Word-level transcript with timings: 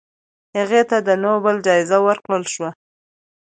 هغې 0.57 0.81
ته 0.89 0.97
د 1.07 1.09
نوبل 1.25 1.55
جایزه 1.67 1.97
ورکړل 2.07 2.43
شوه. 2.53 2.69